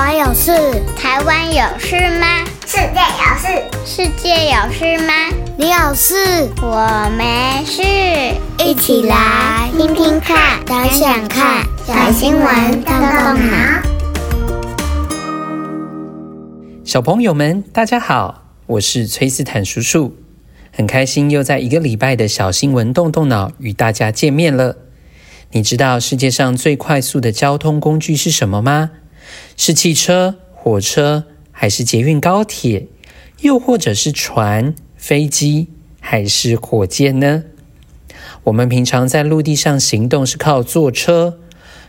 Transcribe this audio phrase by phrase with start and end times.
[0.00, 0.50] 湾有事？
[0.96, 2.26] 台湾有事吗？
[2.66, 3.46] 世界有事？
[3.84, 5.12] 世界有事吗？
[5.58, 6.48] 你有事？
[6.62, 7.82] 我没事。
[8.64, 13.82] 一起来听听看，想想看，小新闻动动脑。
[16.82, 20.16] 小朋友们，大家好，我是崔斯坦叔叔，
[20.72, 24.76] 很开心又在一个礼拜的小新闻动动脑与大家见面了。
[25.52, 28.92] 你知道世界上最快速的交通工具是什么吗？
[29.62, 32.86] 是汽车、火车，还是捷运、高铁，
[33.42, 35.68] 又或者是船、飞机，
[36.00, 37.44] 还是火箭呢？
[38.44, 41.40] 我们平常在陆地上行动是靠坐车，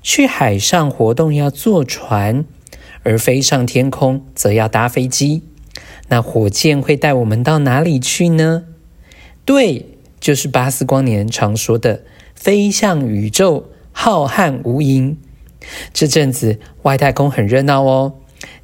[0.00, 2.46] 去海上活动要坐船，
[3.02, 5.42] 而飞上天空则要搭飞机。
[6.08, 8.64] 那火箭会带我们到哪里去呢？
[9.44, 12.04] 对，就是巴斯光年常说的。
[12.34, 15.16] 飞向宇宙，浩瀚无垠。
[15.92, 18.14] 这阵子外太空很热闹哦。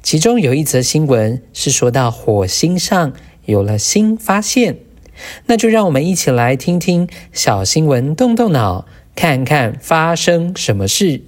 [0.01, 3.13] 其中有一则新闻是说到火星上
[3.45, 4.77] 有了新发现，
[5.47, 11.21] 那就让我们一起来听听小新闻，动动脑，看看发生什么事。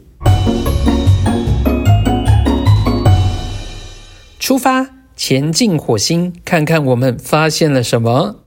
[4.39, 8.43] 出发，前进火星，看看我们发现了什么。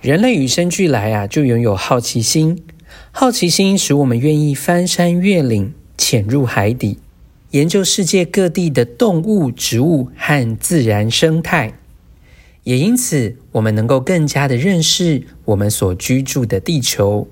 [0.00, 2.64] 人类与生俱来啊，就拥有好奇心。
[3.20, 6.98] 好奇心使我们愿意翻山越岭，潜入海底，
[7.50, 11.72] 研究世界各地的动物、植物和自然生态。
[12.62, 17.26] 也因此，我们能够更加的认识我们所居住的地球。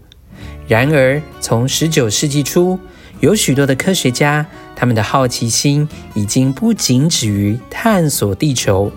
[0.67, 2.81] 然而，从十九世纪初，
[3.21, 8.91] 有许多的科学家，他们的好奇心已经不仅止于探索地球。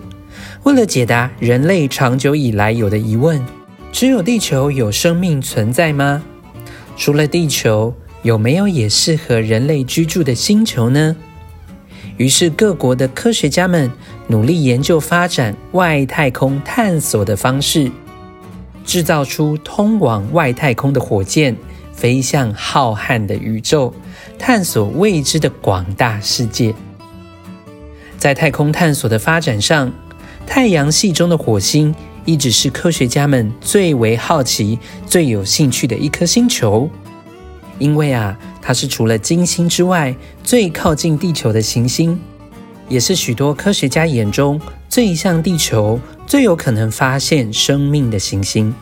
[0.64, 3.40] 为了解答人类长久以来有的疑问。
[3.92, 6.24] 只有地球有生命存在吗？
[7.00, 11.16] 除了地球，有没有也适合人类居住的星球呢？
[12.18, 13.90] 于是，各国的科学家们
[14.26, 17.90] 努力研究发展外太空探索的方式，
[18.84, 21.56] 制造出通往外太空的火箭，
[21.94, 23.94] 飞向浩瀚的宇宙，
[24.38, 26.74] 探索未知的广大世界。
[28.18, 29.90] 在太空探索的发展上，
[30.46, 31.94] 太阳系中的火星。
[32.26, 36.88] 一直是科学家们最为好奇、最有兴趣的一颗星球，
[37.80, 40.14] 因为啊，它是除了金星之外
[40.44, 42.16] 最靠近地球的行星，
[42.88, 48.72] 也是许多科学家眼中最像地球、最有可能发现生命的行星。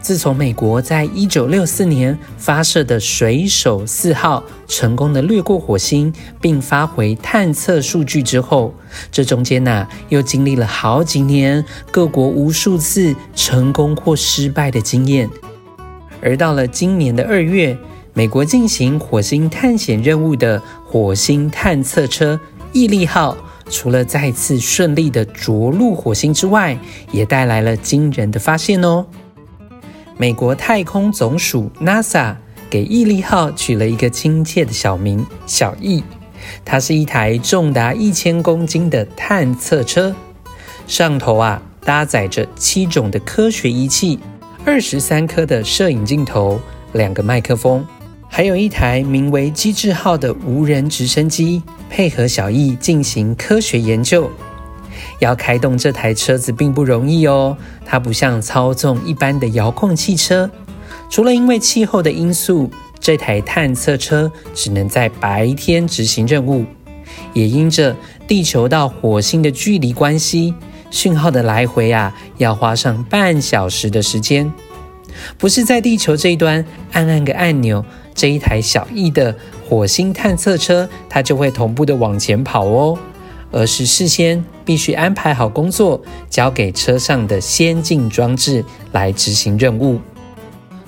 [0.00, 8.72] 自从美国在一九六四年发射的水手四号成功的掠过火星，并发回探测数据之后，
[9.10, 15.28] 这中间呐、又经历了好几年各国无数次成功或失败的经验。
[16.22, 17.76] 而到了今年的二月，
[18.16, 22.40] 美国进行火星探险任务的火星探测车
[22.72, 23.36] 毅力号，
[23.68, 26.78] 除了再次顺利的着陆火星之外，
[27.12, 29.04] 也带来了惊人的发现哦。
[30.16, 32.34] 美国太空总署 NASA
[32.70, 36.02] 给毅力号取了一个亲切的小名“小毅”，
[36.64, 40.16] 它是一台重达一千公斤的探测车，
[40.86, 44.18] 上头啊搭载着七种的科学仪器、
[44.64, 46.58] 二十三颗的摄影镜头、
[46.94, 47.86] 两个麦克风，
[48.28, 54.30] 还有一台名为“机智号”的无人直升机，配合小易进行科学研究。
[55.20, 57.56] 要开动这台车子并不容易哦，
[57.86, 60.50] 它不像操纵一般的遥控汽车。
[61.08, 62.70] 除了因为气候的因素，
[63.00, 66.66] 这台探测车只能在白天执行任务，
[67.32, 70.52] 也因着地球到火星的距离关系，
[70.90, 74.52] 讯号的来回啊要花上半小时的时间。
[75.38, 76.62] 不是在地球这一端
[76.92, 77.82] 按按个按钮，
[78.16, 79.32] 这一台小毅的
[79.68, 82.98] 火星探测车它就会同步的往前跑哦。
[83.52, 90.00] 而是事先必须安排好工作，交给车上的先进装置来执行任务。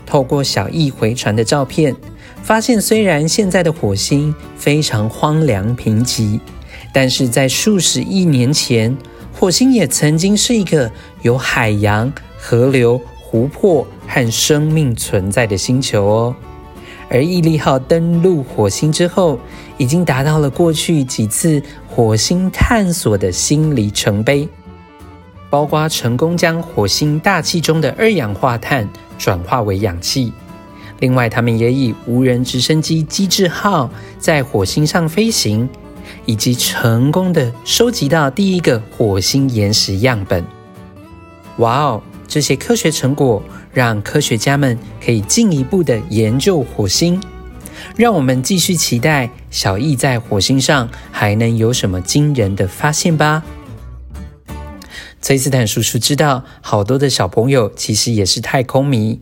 [0.04, 1.94] 透过小毅回传的照片，
[2.42, 6.40] 发现虽然现在的火星非常荒凉贫瘠，
[6.92, 8.94] 但是在数十亿年前，
[9.32, 10.90] 火星也曾经是一个
[11.22, 16.36] 有海洋、河流、湖泊和生命存在的星球哦。
[17.10, 19.38] 而毅力号登陆火星之后，
[19.76, 24.48] 已经达到了过去几次火星探索的新里程碑，
[25.48, 30.32] 包括成功将火星大气中的二氧化碳转化为氧气。
[31.00, 33.88] 另外，他们也以无人直升机机智号
[34.18, 35.68] 在火星上飞行，
[36.26, 40.44] 以及成功的收集到第一个火星岩石样本。
[41.58, 42.02] 哇哦！
[42.28, 43.42] 这些科学成果
[43.72, 47.18] 让科学家们可以进一步的研究火星，
[47.96, 53.42] 让我们继续期待小艺在火星上还能有什么惊人的发现吧。
[55.22, 59.20] 崔斯坦叔叔知道，好多的小朋友其实也是太空迷，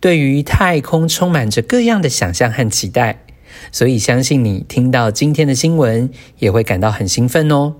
[0.00, 3.24] 对于太空充满着各样的想象和期待，
[3.70, 6.10] 所以相信你听到今天的新闻
[6.40, 7.76] 也会感到很兴奋哦。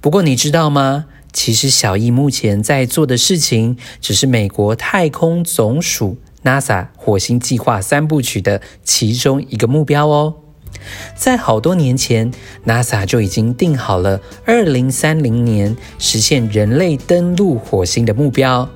[0.00, 1.06] 不过你知道吗？
[1.32, 10.34] 其实小艺目前在做的事情，只是美国太空总署 NASA 火星计划三部曲的其中一个目标哦。
[11.14, 12.30] 在好多年前
[12.66, 18.68] ，NASA 就已经定好了二零三零年实现人类登陆火星的目标，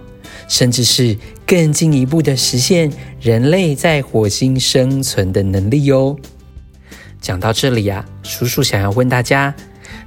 [0.47, 6.17] 甚至是更进一步的实现人类在火星生存的能力哦。
[7.21, 9.55] 讲到这里啊，叔叔想要问大家：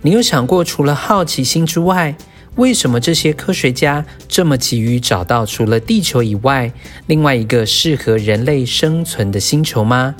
[0.01, 2.15] 你有想过，除了好奇心之外，
[2.55, 6.71] 为什么这些科学家这么急于找到除了地球以外
[7.07, 10.15] 另外一个适合人类生存的星球吗？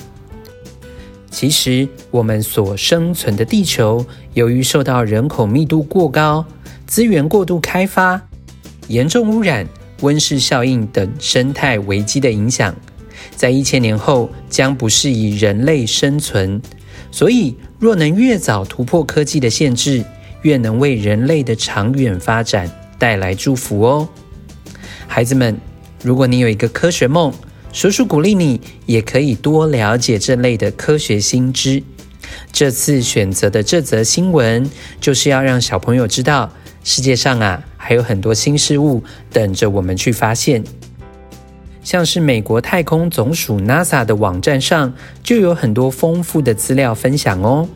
[1.32, 6.44] 其实，我们所生存的地球，由于受到人口密度过高、
[6.88, 8.20] 资源过度开发、
[8.88, 9.68] 严重污染、
[10.02, 12.76] 温室效应等生态危机的影响，
[13.36, 16.60] 在一千年后将不适宜人类生存。
[17.12, 20.04] 所以，若能越早突破科技的限制，
[20.42, 24.08] 越能为人类的长远发展带来祝福哦。
[25.08, 25.58] 孩子们，
[26.04, 27.34] 如果你有一个科学梦，
[27.72, 31.84] 叔叔鼓励你，也可以多了解这类的科学新知。
[32.52, 34.70] 这次选择的这则新闻，
[35.00, 36.52] 就是要让小朋友知道，
[36.84, 40.64] 世界上啊还有很多新事物等着我们去发现。
[41.82, 44.94] 像是美国太空总署 NASA 的网站上，
[45.24, 47.68] 就有很多丰富的资料分享哦。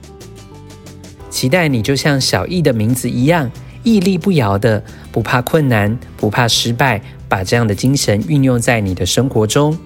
[1.44, 3.52] 期待你就像小艺的名字一样，
[3.84, 4.82] 屹立不摇的，
[5.12, 7.02] 不怕困难，不怕失败。
[7.28, 9.78] 把这样的精神运用在你的生活中，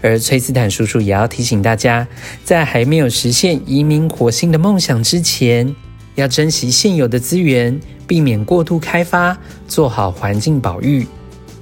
[0.00, 2.06] 而崔斯坦叔叔也要提醒大家，
[2.44, 5.74] 在还没有实现移民火星的梦想之前，
[6.14, 11.04] 要珍惜现有的资源，避免过度开发，做好环境保育。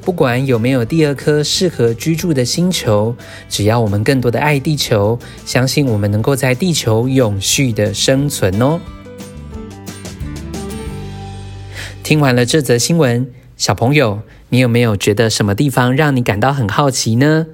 [0.02, 3.16] 不管有没有第二颗适合居住的星球，
[3.48, 8.78] 只要我们更多的爱地球，相信我们能够在地球永续的生存哦。
[12.08, 14.22] 听完了这则新闻，小朋友。
[14.48, 17.48] 你有没有觉得什么地方让你感到很好奇呢？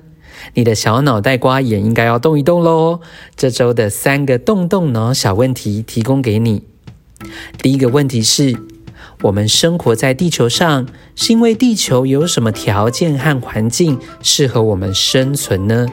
[0.52, 3.00] 你的小脑袋瓜也应该要动一动喽。
[3.34, 6.62] 这周的三个动动脑小问题提供给你。
[7.60, 8.56] 第一个问题是：
[9.22, 10.86] 我们生活在地球上，
[11.16, 15.88] 是因为地球有什么条件和环境适合我们生存呢？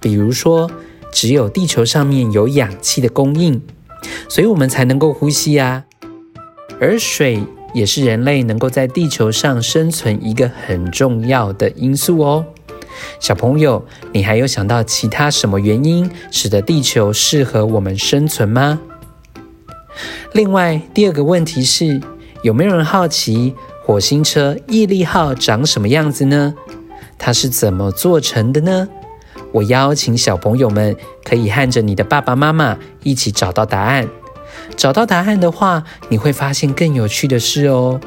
[0.00, 0.68] 比如说，
[1.12, 3.62] 只有地球上面有氧气的供应，
[4.28, 5.84] 所以我们才能够呼吸啊。
[6.80, 12.44] 而水，也是人类能够在地球上生存一个很重要的因素哦。
[13.18, 18.80] 小朋友，你还有想到其他什么原因使得地球适合我们生存吗？
[20.32, 22.00] 另外，第二个问题是，
[22.42, 23.54] 有没有人好奇
[23.84, 26.54] 火星车毅力号长什么样子呢？
[27.18, 28.88] 它是怎么做成的呢？
[29.52, 34.08] 我邀请小朋友们可以和着你的爸爸妈妈一起找到答案。
[34.76, 38.00] 找到答案的话，你会发现更有趣的事哦。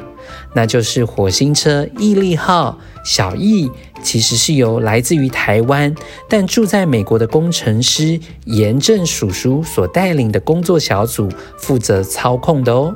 [0.54, 3.70] 那就是火星车毅力号小毅
[4.02, 5.94] 其实是由来自于台湾
[6.28, 12.92] 但住在美国的工程师严正叔叔所带领的工作小组负责操控的哦。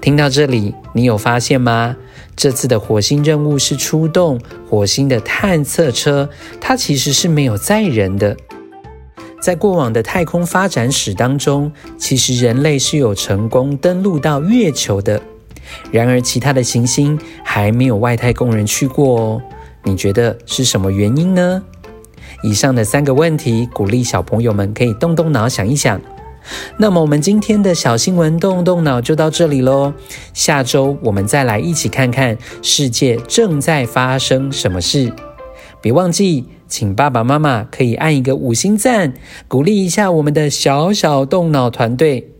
[0.00, 1.96] 听到这里，你有发现吗？
[2.36, 6.28] 这次的火星任务是出动火星的探测车，
[6.60, 8.36] 它其实是没有载人的。
[9.44, 15.20] 在过往的太空发展史当中，其实人类是有成功登陆到月球的。
[15.92, 19.42] 然而，其他的行星还没有外太空人去过哦。
[19.82, 21.62] 你觉得是什么原因呢？
[22.42, 26.00] 以上的三个问题，鼓励小朋友们可以动动脑想一想。
[26.78, 29.92] 那么，我们今天的小新闻动动脑就到这里喽。
[30.32, 35.12] 下周我们再来一起看看世界正在发生什么事。
[35.82, 36.46] 别忘记。
[36.66, 39.14] 请爸爸妈妈可以按一个五星赞，
[39.48, 42.30] 鼓励一下我们的小小动脑团队。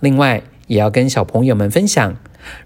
[0.00, 2.16] 另外，也要跟小朋友们分享，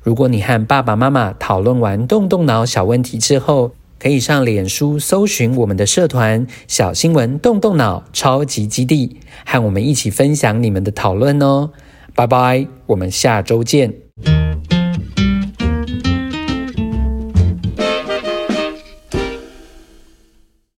[0.03, 11.71] 如果你和爸爸妈妈讨论完动动脑小问题之后，可以上脸书搜寻我们的社团“小新闻动动脑超级基地”，和我们一起分享你们的讨论哦。
[12.15, 14.08] 拜拜，我们下周见。